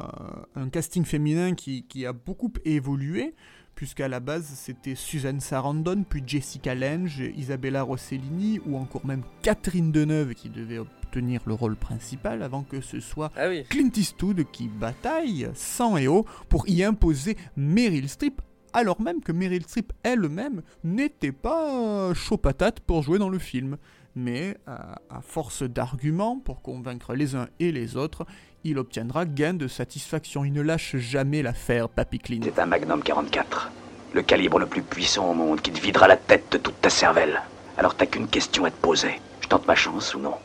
un 0.55 0.69
casting 0.69 1.05
féminin 1.05 1.53
qui, 1.55 1.83
qui 1.83 2.05
a 2.05 2.13
beaucoup 2.13 2.51
évolué, 2.63 3.33
puisqu'à 3.75 4.07
la 4.07 4.19
base 4.19 4.45
c'était 4.45 4.95
Suzanne 4.95 5.39
Sarandon, 5.39 6.03
puis 6.07 6.23
Jessica 6.25 6.75
Lange, 6.75 7.19
Isabella 7.35 7.83
Rossellini, 7.83 8.59
ou 8.65 8.77
encore 8.77 9.05
même 9.05 9.23
Catherine 9.41 9.91
Deneuve 9.91 10.33
qui 10.33 10.49
devait 10.49 10.77
obtenir 10.77 11.41
le 11.45 11.53
rôle 11.53 11.75
principal, 11.75 12.41
avant 12.41 12.63
que 12.63 12.79
ce 12.81 12.99
soit 12.99 13.31
Ah 13.35 13.49
oui. 13.49 13.63
Clint 13.69 13.91
Eastwood 13.95 14.45
qui 14.51 14.67
bataille 14.67 15.49
sang 15.53 15.97
et 15.97 16.07
eau 16.07 16.25
pour 16.49 16.67
y 16.69 16.83
imposer 16.83 17.37
Meryl 17.57 18.07
Streep, 18.07 18.41
alors 18.73 19.01
même 19.01 19.21
que 19.21 19.31
Meryl 19.31 19.63
Streep 19.63 19.93
elle-même 20.03 20.61
n'était 20.83 21.31
pas 21.31 22.13
chaud 22.13 22.37
patate 22.37 22.81
pour 22.81 23.03
jouer 23.03 23.17
dans 23.17 23.29
le 23.29 23.39
film. 23.39 23.77
Mais 24.15 24.57
à, 24.65 25.21
force 25.21 25.63
d'arguments 25.63 26.39
pour 26.39 26.61
convaincre 26.61 27.13
les 27.13 27.35
uns 27.35 27.47
et 27.59 27.71
les 27.71 27.97
autres, 27.97 28.25
il 28.63 28.77
obtiendra 28.77 29.25
gain 29.25 29.53
de 29.53 29.67
satisfaction. 29.67 30.45
Il 30.45 30.53
ne 30.53 30.61
lâche 30.61 30.95
jamais 30.95 31.41
l'affaire 31.41 31.89
Papy 31.89 32.19
Clint. 32.19 32.41
C'est 32.43 32.59
un 32.59 32.65
Magnum 32.65 33.03
44. 33.03 33.71
Le 34.13 34.21
calibre 34.21 34.59
le 34.59 34.67
plus 34.67 34.81
puissant 34.81 35.29
au 35.29 35.33
monde 35.33 35.61
qui 35.61 35.71
te 35.71 35.81
videra 35.81 36.07
la 36.07 36.17
tête 36.17 36.45
de 36.51 36.57
toute 36.57 36.79
ta 36.79 36.89
cervelle. 36.89 37.41
Alors 37.77 37.95
t'as 37.95 38.05
qu'une 38.05 38.27
question 38.27 38.63
à 38.63 38.71
te 38.71 38.81
poser. 38.81 39.19
Je 39.41 39.47
tente 39.47 39.67
ma 39.67 39.75
chance 39.75 40.15
ou 40.15 40.19
non? 40.19 40.35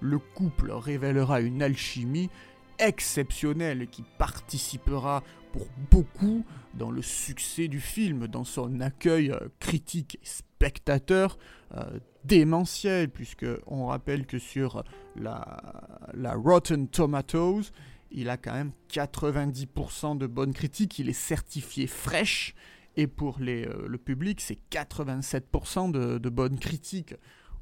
Le 0.00 0.18
couple 0.18 0.72
révélera 0.72 1.40
une 1.40 1.62
alchimie 1.62 2.28
exceptionnelle 2.80 3.86
qui 3.86 4.02
participera 4.18 5.22
pour 5.52 5.66
beaucoup 5.90 6.44
dans 6.74 6.90
le 6.90 7.02
succès 7.02 7.68
du 7.68 7.80
film, 7.80 8.26
dans 8.26 8.44
son 8.44 8.80
accueil 8.80 9.30
euh, 9.30 9.48
critique 9.60 10.18
et 10.22 10.26
spectateur 10.26 11.38
euh, 11.76 11.84
démentiel, 12.24 13.08
puisque 13.08 13.46
on 13.66 13.86
rappelle 13.86 14.26
que 14.26 14.38
sur 14.38 14.84
la, 15.16 15.60
la 16.14 16.34
Rotten 16.34 16.88
Tomatoes, 16.88 17.72
il 18.10 18.28
a 18.28 18.36
quand 18.36 18.52
même 18.52 18.72
90% 18.90 20.18
de 20.18 20.26
bonnes 20.26 20.52
critiques, 20.52 20.98
il 20.98 21.08
est 21.08 21.12
certifié 21.12 21.86
fraîche, 21.86 22.54
et 22.96 23.06
pour 23.06 23.38
les, 23.40 23.66
euh, 23.66 23.86
le 23.88 23.98
public, 23.98 24.40
c'est 24.40 24.58
87% 24.70 25.90
de, 25.90 26.18
de 26.18 26.28
bonnes 26.28 26.58
critiques. 26.58 27.14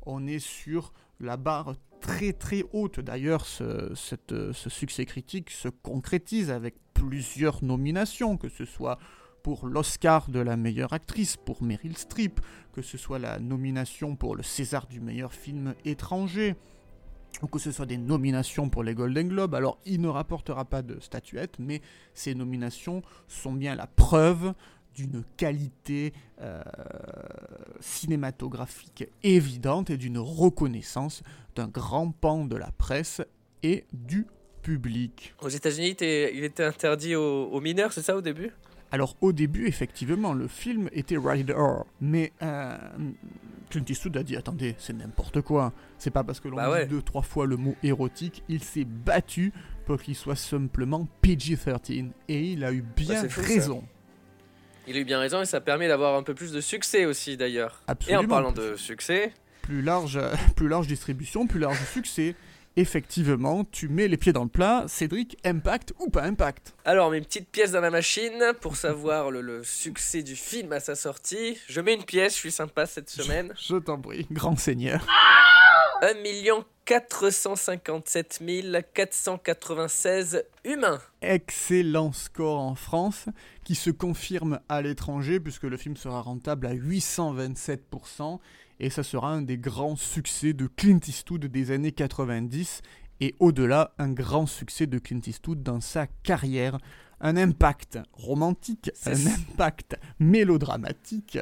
On 0.02 0.26
est 0.26 0.40
sur 0.40 0.93
la 1.21 1.37
barre 1.37 1.75
très 2.00 2.33
très 2.33 2.64
haute. 2.73 2.99
D'ailleurs, 2.99 3.47
ce, 3.47 3.93
ce 3.95 4.71
succès 4.71 5.05
critique 5.05 5.50
se 5.50 5.69
concrétise 5.69 6.50
avec 6.50 6.75
plusieurs 6.95 7.62
nominations, 7.62 8.37
que 8.37 8.49
ce 8.49 8.64
soit 8.64 8.99
pour 9.42 9.66
l'Oscar 9.66 10.30
de 10.30 10.40
la 10.40 10.56
meilleure 10.56 10.92
actrice, 10.92 11.37
pour 11.37 11.62
Meryl 11.62 11.97
Streep, 11.97 12.40
que 12.73 12.82
ce 12.82 12.99
soit 12.99 13.18
la 13.18 13.38
nomination 13.38 14.16
pour 14.16 14.37
le 14.37 14.42
César 14.42 14.87
du 14.87 15.00
meilleur 15.00 15.32
film 15.32 15.75
étranger, 15.85 16.56
ou 17.42 17.47
que 17.47 17.59
ce 17.59 17.73
soit 17.73 17.87
des 17.87 17.97
nominations 17.97 18.68
pour 18.68 18.82
les 18.82 18.94
Golden 18.94 19.28
Globes. 19.28 19.54
Alors, 19.54 19.78
il 19.87 20.00
ne 20.00 20.09
rapportera 20.09 20.64
pas 20.64 20.82
de 20.82 20.99
statuette, 21.00 21.56
mais 21.59 21.80
ces 22.14 22.35
nominations 22.35 23.02
sont 23.28 23.52
bien 23.52 23.75
la 23.75 23.87
preuve 23.87 24.54
d'une 24.94 25.25
qualité 25.37 26.12
euh, 26.40 26.62
cinématographique 27.80 29.04
évidente 29.23 29.90
et 29.90 29.97
d'une 29.97 30.18
reconnaissance 30.18 31.23
d'un 31.54 31.68
grand 31.68 32.11
pan 32.11 32.44
de 32.44 32.56
la 32.56 32.73
presse 32.73 33.23
et 33.62 33.85
du 33.92 34.26
public. 34.62 35.35
Aux 35.40 35.49
États-Unis, 35.49 35.97
il 36.00 36.44
était 36.44 36.64
interdit 36.64 37.14
aux 37.14 37.61
mineurs, 37.61 37.92
c'est 37.92 38.02
ça 38.02 38.16
au 38.16 38.20
début? 38.20 38.50
Alors 38.92 39.16
au 39.20 39.32
début, 39.32 39.66
effectivement, 39.66 40.32
le 40.32 40.49
film 40.49 40.88
était 40.92 41.16
rated 41.16 41.50
R, 41.52 41.85
mais 42.00 42.32
euh, 42.42 42.76
Clint 43.70 43.85
Eastwood 43.88 44.16
a 44.16 44.23
dit 44.25 44.37
attendez, 44.37 44.75
c'est 44.78 44.92
n'importe 44.92 45.42
quoi. 45.42 45.73
C'est 45.99 46.11
pas 46.11 46.25
parce 46.25 46.40
que 46.40 46.49
l'on 46.49 46.56
Bah 46.56 46.66
dit 46.66 46.73
ouais. 46.73 46.87
deux 46.87 47.02
trois 47.02 47.23
fois 47.23 47.47
le 47.47 47.56
mot 47.56 47.76
érotique, 47.85 48.42
il 48.49 48.62
s'est 48.64 48.85
battu 48.85 49.52
pour 49.87 50.00
qu'il 50.02 50.16
soit 50.16 50.35
simplement 50.37 51.06
PG-13 51.23 52.11
et 52.28 52.40
il 52.52 52.64
a 52.64 52.73
eu 52.73 52.82
bien 52.82 53.23
Bah, 53.23 53.28
fou, 53.28 53.42
ça. 53.42 53.47
raison. 53.49 53.85
Il 54.88 54.97
a 54.97 55.00
eu 55.00 55.04
bien 55.04 55.20
raison 55.20 55.40
et 55.40 55.44
ça 55.47 55.61
permet 55.61 55.87
d'avoir 55.87 56.16
un 56.16 56.23
peu 56.25 56.35
plus 56.35 56.50
de 56.52 56.61
succès 56.61 57.04
aussi 57.04 57.37
d'ailleurs. 57.37 57.82
Et 58.09 58.16
en 58.16 58.26
parlant 58.26 58.50
de 58.52 58.75
succès, 58.75 59.32
plus 59.62 59.82
large, 59.82 60.16
euh, 60.16 60.35
plus 60.56 60.66
large 60.68 60.88
distribution, 60.88 61.47
plus 61.47 61.61
large 61.61 61.78
succès. 61.92 62.35
Effectivement, 62.80 63.64
tu 63.64 63.88
mets 63.88 64.08
les 64.08 64.16
pieds 64.16 64.32
dans 64.32 64.44
le 64.44 64.49
plat, 64.49 64.87
Cédric, 64.88 65.37
impact 65.44 65.92
ou 65.99 66.08
pas 66.08 66.22
impact? 66.22 66.75
Alors 66.87 67.10
mes 67.10 67.20
petites 67.20 67.50
pièces 67.50 67.72
dans 67.72 67.82
la 67.82 67.90
machine 67.90 68.54
pour 68.62 68.76
savoir 68.76 69.30
le, 69.30 69.42
le 69.42 69.62
succès 69.62 70.22
du 70.22 70.34
film 70.34 70.72
à 70.72 70.80
sa 70.80 70.94
sortie. 70.94 71.58
Je 71.68 71.82
mets 71.82 71.92
une 71.92 72.04
pièce, 72.04 72.32
je 72.32 72.38
suis 72.38 72.50
sympa 72.50 72.87
cette 72.87 73.10
semaine. 73.10 73.52
Je 73.60 73.76
t'en 73.76 74.00
prie, 74.00 74.26
grand 74.30 74.56
seigneur. 74.56 75.06
1 76.00 76.14
457 76.87 78.42
496 78.94 80.42
humains. 80.64 81.00
Excellent 81.20 82.12
score 82.12 82.60
en 82.60 82.75
France, 82.75 83.26
qui 83.62 83.75
se 83.75 83.90
confirme 83.90 84.60
à 84.70 84.80
l'étranger, 84.80 85.38
puisque 85.38 85.64
le 85.64 85.76
film 85.76 85.99
sera 85.99 86.22
rentable 86.22 86.66
à 86.66 86.75
827%, 86.75 88.38
et 88.80 88.90
ça 88.90 89.02
sera 89.02 89.30
un 89.30 89.42
des 89.42 89.58
grands 89.58 89.96
succès 89.96 90.52
de 90.52 90.66
Clint 90.66 91.00
Eastwood 91.06 91.44
des 91.46 91.70
années 91.70 91.92
90, 91.92 92.80
et 93.20 93.34
au-delà, 93.38 93.92
un 93.99 94.10
grand 94.10 94.46
succès 94.46 94.87
de 94.87 94.99
Clint 94.99 95.20
Eastwood 95.26 95.62
dans 95.62 95.80
sa 95.80 96.06
carrière. 96.22 96.78
Un 97.20 97.37
impact 97.37 97.99
romantique, 98.14 98.90
un 99.04 99.26
impact 99.26 99.99
mélodramatique, 100.18 101.38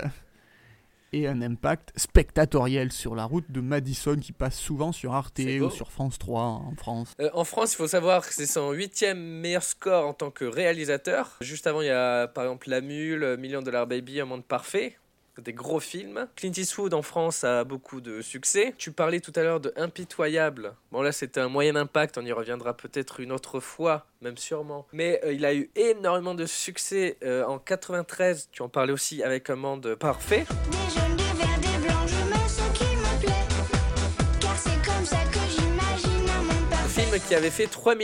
et 1.13 1.27
un 1.27 1.41
impact 1.41 1.93
spectatoriel 1.97 2.93
sur 2.93 3.15
la 3.15 3.25
route 3.25 3.51
de 3.51 3.61
Madison 3.61 4.17
qui 4.17 4.33
passe 4.33 4.59
souvent 4.59 4.93
sur 4.93 5.15
Arte 5.15 5.39
ou 5.39 5.71
sur 5.71 5.91
France 5.91 6.19
3 6.19 6.43
en 6.43 6.75
France. 6.77 7.15
Euh, 7.21 7.31
en 7.33 7.45
France, 7.45 7.75
il 7.75 7.77
faut 7.77 7.87
savoir 7.87 8.27
que 8.27 8.35
c'est 8.35 8.47
son 8.47 8.73
huitième 8.73 9.19
meilleur 9.19 9.63
score 9.63 10.07
en 10.07 10.15
tant 10.15 10.31
que 10.31 10.45
réalisateur. 10.45 11.37
Juste 11.41 11.67
avant, 11.67 11.81
il 11.81 11.87
y 11.87 11.91
a 11.91 12.27
par 12.27 12.45
exemple 12.45 12.69
La 12.69 12.81
Mule, 12.81 13.37
Million 13.39 13.63
Dollar 13.63 13.87
Baby, 13.87 14.21
Un 14.21 14.27
Monde 14.27 14.45
Parfait. 14.45 14.99
Des 15.39 15.53
gros 15.53 15.81
films. 15.81 16.27
Clint 16.37 16.53
Eastwood 16.57 16.95
en 16.95 17.03
France 17.03 17.45
a 17.45 17.65
beaucoup 17.65 18.01
de 18.01 18.21
succès. 18.23 18.75
Tu 18.77 18.91
parlais 18.93 19.21
tout 19.21 19.33
à 19.37 19.43
l'heure 19.43 19.61
de 19.61 19.73
Impitoyable. 19.77 20.75
Bon 20.91 21.03
là 21.03 21.13
c'était 21.13 21.41
un 21.41 21.49
moyen 21.49 21.77
impact, 21.77 22.19
on 22.19 22.25
y 22.25 22.33
reviendra 22.33 22.77
peut-être 22.77 23.21
une 23.21 23.33
autre 23.33 23.61
fois, 23.61 24.07
même 24.21 24.37
sûrement. 24.37 24.87
Mais 24.93 25.21
euh, 25.25 25.33
il 25.33 25.45
a 25.45 25.55
eu 25.55 25.71
énormément 25.77 26.35
de 26.35 26.47
succès 26.47 27.19
euh, 27.23 27.45
en 27.45 27.59
93. 27.59 28.49
Tu 28.51 28.63
en 28.63 28.69
parlais 28.69 28.93
aussi 28.93 29.23
avec 29.23 29.49
Un 29.51 29.57
Monde 29.57 29.95
Parfait. 29.95 30.45
Qui 37.29 37.35
avait 37.35 37.51
fait 37.51 37.67
3 37.67 37.95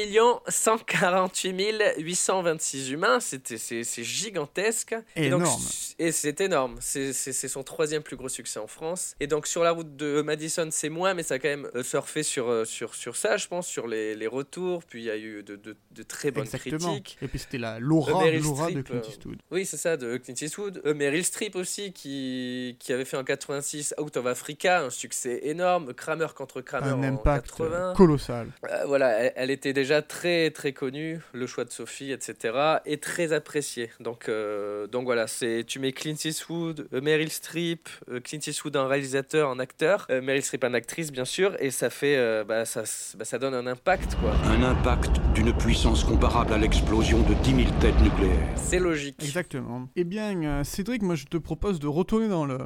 148 0.48 1.82
826 1.98 2.90
humains. 2.90 3.20
C'était, 3.20 3.56
c'est, 3.56 3.82
c'est 3.82 4.04
gigantesque. 4.04 4.94
Et 5.16 5.30
donc, 5.30 5.40
Énorme. 5.42 5.62
et 5.98 6.12
c'est 6.12 6.40
énorme. 6.42 6.76
C'est, 6.80 7.12
c'est- 7.14 7.32
c'est 7.32 7.48
son 7.48 7.62
troisième 7.62 8.02
plus 8.02 8.16
gros 8.16 8.28
succès 8.28 8.58
en 8.60 8.66
France. 8.66 9.14
Et 9.20 9.26
donc, 9.26 9.46
sur 9.46 9.62
la 9.64 9.70
route 9.70 9.96
de 9.96 10.20
Madison, 10.20 10.68
c'est 10.70 10.90
moins, 10.90 11.14
mais 11.14 11.22
ça 11.22 11.34
a 11.34 11.38
quand 11.38 11.48
même 11.48 11.68
euh, 11.74 11.82
surfé 11.82 12.22
sur, 12.22 12.48
euh, 12.50 12.64
sur, 12.66 12.94
sur 12.94 13.16
ça, 13.16 13.36
je 13.38 13.48
pense, 13.48 13.66
sur 13.66 13.86
les, 13.86 14.14
les 14.14 14.26
retours. 14.26 14.84
Puis 14.84 15.00
il 15.02 15.04
y 15.06 15.10
a 15.10 15.16
eu 15.16 15.42
de, 15.42 15.56
de, 15.56 15.74
de 15.90 16.02
très 16.02 16.30
bonnes 16.30 16.44
Exactement. 16.44 16.92
critiques. 16.92 17.18
Et 17.22 17.28
puis 17.28 17.38
c'était 17.38 17.58
la 17.58 17.78
l'aura, 17.78 18.26
l'aura 18.30 18.70
de 18.70 18.82
Clint 18.82 18.98
euh, 18.98 19.08
Eastwood. 19.08 19.38
Oui, 19.50 19.64
c'est 19.64 19.78
ça, 19.78 19.96
de 19.96 20.18
Clint 20.18 20.34
Eastwood. 20.40 20.82
Euh, 20.84 20.92
Meryl 20.94 21.24
Streep 21.24 21.56
aussi, 21.56 21.92
qui, 21.92 22.76
qui 22.78 22.92
avait 22.92 23.04
fait 23.06 23.16
en 23.16 23.24
86 23.24 23.94
Out 23.98 24.16
of 24.18 24.26
Africa, 24.26 24.82
un 24.82 24.90
succès 24.90 25.40
énorme. 25.44 25.94
Kramer 25.94 26.26
contre 26.36 26.60
Kramer 26.60 26.88
Un 26.88 26.98
en 26.98 27.02
impact 27.02 27.50
80. 27.52 27.70
euh, 27.90 27.94
colossal. 27.94 28.48
Euh, 28.70 28.84
voilà, 28.86 29.13
elle, 29.18 29.32
elle 29.36 29.50
était 29.50 29.72
déjà 29.72 30.02
très 30.02 30.50
très 30.50 30.72
connue, 30.72 31.20
le 31.32 31.46
choix 31.46 31.64
de 31.64 31.70
Sophie, 31.70 32.12
etc. 32.12 32.78
Et 32.86 32.98
très 32.98 33.32
appréciée. 33.32 33.90
Donc, 34.00 34.28
euh, 34.28 34.86
donc 34.86 35.04
voilà, 35.04 35.26
c'est 35.26 35.64
tu 35.66 35.78
mets 35.78 35.92
Clint 35.92 36.16
Eastwood, 36.24 36.88
euh, 36.92 37.00
Meryl 37.00 37.30
Streep, 37.30 37.88
euh, 38.10 38.20
Clint 38.20 38.40
Eastwood 38.46 38.76
en 38.76 38.86
réalisateur, 38.86 39.48
en 39.48 39.58
acteur, 39.58 40.06
euh, 40.10 40.20
Meryl 40.22 40.42
Streep 40.42 40.64
en 40.64 40.74
actrice 40.74 41.12
bien 41.12 41.24
sûr, 41.24 41.56
et 41.60 41.70
ça 41.70 41.90
fait, 41.90 42.16
euh, 42.16 42.44
bah, 42.44 42.64
ça, 42.64 42.82
bah, 43.16 43.24
ça 43.24 43.38
donne 43.38 43.54
un 43.54 43.66
impact 43.66 44.16
quoi. 44.20 44.32
Un 44.46 44.62
impact 44.62 45.20
d'une 45.34 45.52
puissance 45.56 46.04
comparable 46.04 46.52
à 46.52 46.58
l'explosion 46.58 47.20
de 47.22 47.34
10 47.42 47.64
000 47.64 47.78
têtes 47.80 48.00
nucléaires. 48.00 48.48
C'est 48.56 48.78
logique. 48.78 49.22
Exactement. 49.22 49.88
Eh 49.96 50.04
bien, 50.04 50.64
Cédric, 50.64 51.02
moi 51.02 51.14
je 51.14 51.24
te 51.24 51.36
propose 51.36 51.78
de 51.78 51.86
retourner 51.86 52.28
dans 52.28 52.46
le 52.46 52.58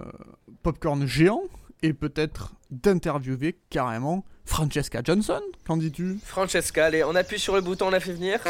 popcorn 0.62 1.07
géant 1.07 1.43
et 1.83 1.93
peut-être 1.93 2.55
d'interviewer 2.71 3.57
carrément 3.71 4.25
Francesca 4.59 5.00
Johnson. 5.05 5.40
Qu'en 5.67 5.76
dis-tu? 5.76 6.19
Francesca, 6.25 6.87
allez, 6.87 7.05
on 7.05 7.14
appuie 7.14 7.38
sur 7.38 7.55
le 7.55 7.61
bouton, 7.61 7.88
on 7.88 7.90
la 7.90 8.00
fait 8.00 8.12
venir. 8.12 8.40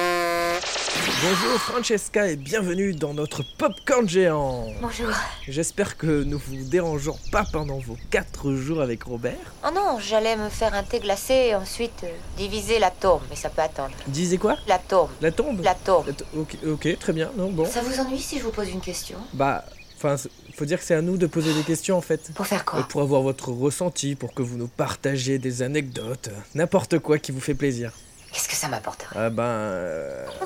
Bonjour 1.22 1.58
Francesca 1.60 2.28
et 2.28 2.36
bienvenue 2.36 2.94
dans 2.94 3.12
notre 3.14 3.42
popcorn 3.58 4.08
géant. 4.08 4.66
Bonjour. 4.80 5.08
J'espère 5.48 5.96
que 5.96 6.22
nous 6.22 6.38
vous 6.38 6.56
dérangeons 6.70 7.18
pas 7.32 7.44
pendant 7.52 7.78
vos 7.78 7.96
4 8.10 8.52
jours 8.54 8.80
avec 8.80 9.02
Robert. 9.02 9.34
Oh 9.66 9.70
non, 9.74 9.98
j'allais 9.98 10.36
me 10.36 10.48
faire 10.48 10.72
un 10.74 10.84
thé 10.84 11.00
glacé 11.00 11.34
et 11.50 11.54
ensuite 11.56 12.04
euh, 12.04 12.08
diviser 12.36 12.78
l'atome, 12.78 13.20
mais 13.28 13.36
ça 13.36 13.50
peut 13.50 13.62
attendre. 13.62 13.90
Disais 14.06 14.38
quoi? 14.38 14.56
La 14.68 14.78
tombe 14.78 15.08
L'atome. 15.20 15.60
La 15.62 15.74
to- 15.74 16.04
ok, 16.36 16.56
ok, 16.66 16.98
très 17.00 17.12
bien, 17.12 17.30
non, 17.36 17.50
bon. 17.50 17.66
Ça 17.66 17.80
vous 17.82 17.98
ennuie 18.00 18.20
si 18.20 18.38
je 18.38 18.44
vous 18.44 18.52
pose 18.52 18.68
une 18.70 18.80
question? 18.80 19.18
Bah, 19.32 19.64
enfin, 19.98 20.16
faut 20.56 20.64
dire 20.64 20.78
que 20.78 20.84
c'est 20.84 20.94
à 20.94 21.02
nous 21.02 21.16
de 21.16 21.26
poser 21.26 21.52
des 21.54 21.62
questions 21.62 21.96
en 21.96 22.00
fait. 22.00 22.32
Pour 22.34 22.46
faire 22.46 22.64
quoi 22.64 22.80
Euh, 22.80 22.82
Pour 22.84 23.02
avoir 23.02 23.22
votre 23.22 23.50
ressenti, 23.50 24.14
pour 24.14 24.32
que 24.34 24.42
vous 24.42 24.56
nous 24.56 24.68
partagiez 24.68 25.38
des 25.38 25.62
anecdotes, 25.62 26.30
n'importe 26.54 26.98
quoi 27.00 27.18
qui 27.18 27.32
vous 27.32 27.40
fait 27.40 27.54
plaisir. 27.54 27.92
Qu'est-ce 28.32 28.48
que 28.48 28.54
ça 28.54 28.68
m'apporterait 28.68 29.16
Ah 29.18 29.30
ben... 29.30 29.42
euh, 29.42 30.26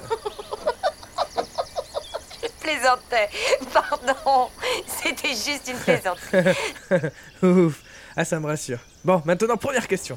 Je 2.43 2.49
plaisantais. 2.61 3.29
Pardon. 3.73 4.49
C'était 4.87 5.29
juste 5.31 5.69
une 5.69 5.77
plaisanterie. 5.79 6.57
Ouf. 7.43 7.83
Ah, 8.17 8.25
ça 8.25 8.39
me 8.41 8.47
rassure. 8.47 8.79
Bon, 9.05 9.23
maintenant, 9.25 9.57
première 9.57 9.89
question. 9.89 10.17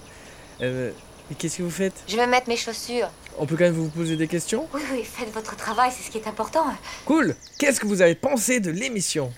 Euh, 0.61 0.91
qu'est-ce 1.37 1.57
que 1.57 1.63
vous 1.63 1.71
faites? 1.71 1.93
Je 2.07 2.15
vais 2.17 2.27
mettre 2.27 2.47
mes 2.49 2.57
chaussures. 2.57 3.09
On 3.37 3.45
peut 3.45 3.55
quand 3.57 3.65
même 3.65 3.73
vous 3.73 3.89
poser 3.89 4.15
des 4.15 4.27
questions? 4.27 4.67
Oui, 4.73 4.81
oui, 4.91 5.03
faites 5.03 5.33
votre 5.33 5.55
travail, 5.55 5.91
c'est 5.95 6.03
ce 6.03 6.11
qui 6.11 6.17
est 6.17 6.27
important. 6.27 6.65
Cool 7.05 7.35
Qu'est-ce 7.57 7.79
que 7.79 7.87
vous 7.87 8.01
avez 8.01 8.15
pensé 8.15 8.59
de 8.59 8.71
l'émission? 8.71 9.31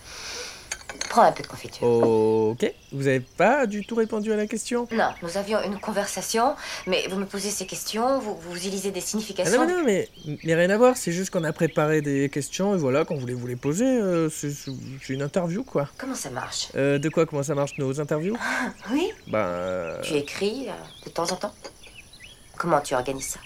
Prends 1.09 1.23
un 1.23 1.31
peu 1.31 1.41
de 1.41 1.47
confiture. 1.47 1.83
Ok. 1.87 2.71
Vous 2.91 3.07
avez 3.07 3.19
pas 3.21 3.65
du 3.65 3.85
tout 3.85 3.95
répondu 3.95 4.31
à 4.31 4.35
la 4.35 4.45
question? 4.45 4.87
Non, 4.91 5.09
nous 5.23 5.37
avions 5.37 5.61
une 5.63 5.79
conversation, 5.79 6.55
mais 6.85 7.07
vous 7.09 7.17
me 7.17 7.25
posez 7.25 7.49
ces 7.49 7.65
questions, 7.65 8.19
vous, 8.19 8.37
vous 8.49 8.57
y 8.67 8.69
lisez 8.69 8.91
des 8.91 8.99
ah 8.99 9.05
significations. 9.05 9.61
non, 9.61 9.67
mais 9.67 9.73
non, 9.73 9.83
mais, 9.85 10.09
mais 10.43 10.53
rien 10.55 10.69
à 10.69 10.77
voir, 10.77 10.95
c'est 10.97 11.11
juste 11.11 11.29
qu'on 11.31 11.43
a 11.43 11.53
préparé 11.53 12.01
des 12.01 12.29
questions 12.29 12.75
et 12.75 12.77
voilà, 12.77 13.03
qu'on 13.05 13.17
voulait 13.17 13.33
vous 13.33 13.47
les 13.47 13.55
poser. 13.55 13.85
euh, 13.85 14.29
c'est 14.29 14.51
c'est 14.51 15.13
une 15.13 15.21
interview, 15.21 15.63
quoi. 15.63 15.89
Comment 15.97 16.15
ça 16.15 16.29
marche? 16.29 16.67
Euh, 16.75 16.99
de 16.99 17.09
quoi 17.09 17.25
Comment 17.25 17.43
ça 17.43 17.55
marche 17.55 17.77
nos 17.77 17.99
interviews? 17.99 18.37
Oui 18.91 19.11
Ben. 19.27 19.37
euh, 19.39 20.01
Tu 20.01 20.13
écris 20.15 20.67
euh, 20.67 20.73
de 21.05 21.09
temps 21.09 21.31
en 21.31 21.35
temps? 21.35 21.53
Comment 22.57 22.81
tu 22.81 22.95
organises 22.95 23.27
ça? 23.27 23.39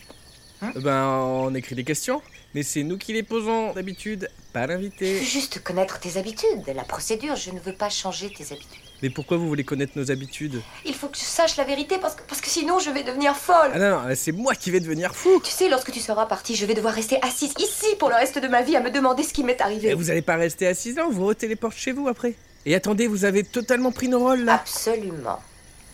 Ben, 0.75 1.05
on 1.07 1.55
écrit 1.55 1.75
des 1.75 1.83
questions, 1.83 2.21
mais 2.53 2.61
c'est 2.63 2.83
nous 2.83 2.97
qui 2.97 3.13
les 3.13 3.23
posons 3.23 3.73
d'habitude, 3.73 4.29
pas 4.53 4.63
Je 4.63 4.67
l'invité. 4.73 5.15
veux 5.19 5.23
juste 5.25 5.63
connaître 5.63 5.99
tes 5.99 6.17
habitudes, 6.17 6.61
la 6.75 6.83
procédure, 6.83 7.35
je 7.35 7.51
ne 7.51 7.59
veux 7.59 7.73
pas 7.73 7.89
changer 7.89 8.31
tes 8.31 8.43
habitudes. 8.53 8.79
Mais 9.01 9.09
pourquoi 9.09 9.37
vous 9.37 9.47
voulez 9.47 9.63
connaître 9.63 9.93
nos 9.95 10.11
habitudes? 10.11 10.61
Il 10.85 10.93
faut 10.93 11.07
que 11.07 11.17
je 11.17 11.23
sache 11.23 11.57
la 11.57 11.63
vérité 11.63 11.97
parce 11.97 12.13
que, 12.13 12.21
parce 12.27 12.39
que 12.39 12.47
sinon 12.49 12.77
je 12.77 12.91
vais 12.91 13.03
devenir 13.03 13.35
folle. 13.35 13.71
Ah 13.73 13.79
non, 13.79 13.89
non, 14.07 14.15
c'est 14.15 14.31
moi 14.31 14.53
qui 14.53 14.69
vais 14.69 14.79
devenir 14.79 15.15
fou 15.15 15.41
Tu 15.43 15.49
sais, 15.49 15.67
lorsque 15.69 15.91
tu 15.91 15.99
seras 15.99 16.27
parti, 16.27 16.55
je 16.55 16.65
vais 16.67 16.75
devoir 16.75 16.93
rester 16.93 17.17
assise 17.23 17.53
ici 17.57 17.87
pour 17.97 18.09
le 18.09 18.15
reste 18.15 18.37
de 18.37 18.47
ma 18.47 18.61
vie 18.61 18.75
à 18.75 18.81
me 18.81 18.91
demander 18.91 19.23
ce 19.23 19.33
qui 19.33 19.43
m'est 19.43 19.57
Et 19.59 19.61
arrivé. 19.61 19.93
vous 19.95 20.11
allez 20.11 20.21
pas 20.21 20.35
rester 20.35 20.67
assis 20.67 20.93
là, 20.93 21.05
on 21.07 21.11
vous 21.11 21.25
retéléporte 21.25 21.75
chez 21.75 21.91
vous 21.93 22.07
après. 22.07 22.35
Et 22.67 22.75
attendez, 22.75 23.07
vous 23.07 23.25
avez 23.25 23.43
totalement 23.43 23.91
pris 23.91 24.07
nos 24.07 24.19
rôles 24.19 24.43
là 24.43 24.53
Absolument. 24.53 25.39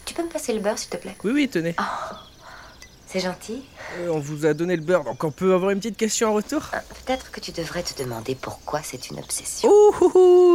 Tu 0.04 0.14
peux 0.14 0.24
me 0.24 0.30
passer 0.30 0.52
le 0.52 0.60
beurre, 0.60 0.78
s'il 0.78 0.90
te 0.90 0.98
plaît? 0.98 1.16
Oui, 1.24 1.32
oui, 1.34 1.48
tenez. 1.48 1.76
C'est 3.10 3.22
gentil. 3.22 3.64
Euh, 4.00 4.10
on 4.10 4.20
vous 4.20 4.46
a 4.46 4.54
donné 4.54 4.76
le 4.76 4.82
beurre, 4.82 5.06
donc 5.06 5.24
on 5.24 5.32
peut 5.32 5.54
avoir 5.54 5.72
une 5.72 5.80
petite 5.80 5.96
question 5.98 6.30
en 6.30 6.34
retour? 6.34 6.62
Ah, 6.74 6.82
Peut-être 7.06 7.32
que 7.32 7.40
tu 7.40 7.54
devrais 7.54 7.82
te 7.82 7.98
demander 8.04 8.36
pourquoi 8.36 8.82
c'est 8.84 9.10
une 9.10 9.20
obsession. 9.20 9.70
Ouh, 9.70 9.94
ouh, 10.02 10.12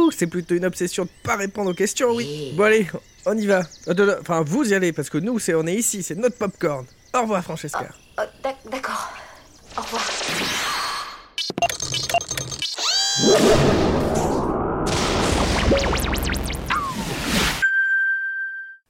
ouh, 0.07 0.11
c'est 0.11 0.27
plutôt 0.27 0.53
une 0.53 0.65
obsession 0.65 1.05
de 1.05 1.09
pas 1.23 1.35
répondre 1.35 1.71
aux 1.71 1.73
questions, 1.73 2.11
oui. 2.11 2.53
Bon 2.55 2.63
allez, 2.65 2.87
on 3.25 3.35
y 3.35 3.47
va. 3.47 3.63
Euh, 3.87 4.17
Enfin, 4.21 4.43
vous 4.43 4.69
y 4.69 4.75
allez, 4.75 4.93
parce 4.93 5.09
que 5.09 5.17
nous, 5.17 5.39
c'est, 5.39 5.55
on 5.55 5.65
est 5.65 5.73
ici, 5.75 6.03
c'est 6.03 6.15
notre 6.15 6.37
popcorn. 6.37 6.85
Au 7.15 7.21
revoir, 7.21 7.43
Francesca. 7.43 7.87
Oh, 8.19 8.21
d'ac- 8.43 8.57
D'accord. 8.69 9.09
Au 9.77 9.81
revoir. 9.81 10.03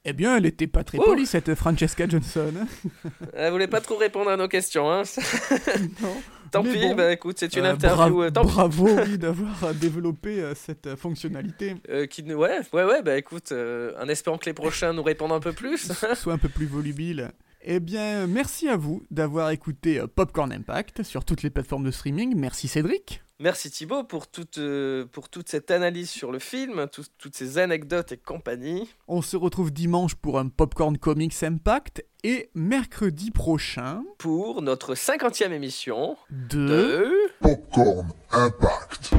Eh 0.04 0.12
bien, 0.12 0.36
elle 0.36 0.44
était 0.46 0.66
pas 0.66 0.84
très 0.84 0.98
polie, 0.98 1.24
cette 1.26 1.54
Francesca 1.54 2.06
Johnson. 2.06 2.52
hein. 2.60 2.90
Elle 3.34 3.52
voulait 3.52 3.66
pas 3.68 3.80
trop 3.80 3.96
répondre 3.96 4.28
à 4.30 4.36
nos 4.36 4.48
questions, 4.48 4.90
hein. 4.92 5.02
Non. 6.02 6.14
Tant 6.50 6.62
pis, 6.62 6.78
bon. 6.78 6.94
bah 6.94 7.10
écoute, 7.12 7.36
c'est 7.40 7.56
une 7.56 7.64
Euh, 7.64 7.72
interview. 7.72 8.14
bra- 8.16 8.24
euh, 8.26 8.30
tant 8.30 8.44
bravo, 8.44 8.86
oui, 9.06 9.16
d'avoir 9.18 9.64
euh, 9.64 9.72
développé 9.72 10.40
euh, 10.40 10.54
cette 10.54 10.94
fonctionnalité. 10.96 11.76
Qui, 12.10 12.22
ouais, 12.34 12.58
ouais, 12.74 12.84
ouais, 12.84 13.02
bah 13.02 13.16
écoute, 13.16 13.52
en 13.52 14.08
espérant 14.08 14.36
que 14.38 14.44
les 14.46 14.52
prochains 14.52 14.92
nous 14.92 15.02
répondent 15.02 15.32
un 15.32 15.40
peu 15.40 15.52
plus. 15.52 15.90
soit 16.14 16.34
un 16.34 16.38
peu 16.38 16.50
plus 16.50 16.66
volubile. 16.66 17.32
Eh 17.62 17.80
bien, 17.80 18.26
merci 18.26 18.68
à 18.68 18.76
vous 18.76 19.04
d'avoir 19.10 19.50
écouté 19.50 20.02
Popcorn 20.14 20.52
Impact 20.52 21.02
sur 21.02 21.24
toutes 21.24 21.42
les 21.42 21.48
plateformes 21.50 21.84
de 21.84 21.90
streaming. 21.90 22.34
Merci 22.36 22.68
Cédric. 22.68 23.23
Merci 23.40 23.68
Thibaut 23.68 24.04
pour 24.04 24.28
toute, 24.28 24.58
euh, 24.58 25.06
pour 25.06 25.28
toute 25.28 25.48
cette 25.48 25.72
analyse 25.72 26.08
sur 26.08 26.30
le 26.30 26.38
film, 26.38 26.86
tout- 26.92 27.02
toutes 27.18 27.34
ces 27.34 27.58
anecdotes 27.58 28.12
et 28.12 28.16
compagnie. 28.16 28.88
On 29.08 29.22
se 29.22 29.36
retrouve 29.36 29.72
dimanche 29.72 30.14
pour 30.14 30.38
un 30.38 30.46
Popcorn 30.48 30.96
Comics 30.98 31.42
Impact 31.42 32.04
et 32.22 32.50
mercredi 32.54 33.32
prochain 33.32 34.04
Pour 34.18 34.62
notre 34.62 34.94
cinquantième 34.94 35.52
émission 35.52 36.16
de... 36.30 36.58
de... 36.66 37.12
Popcorn 37.40 38.06
Impact. 38.30 39.10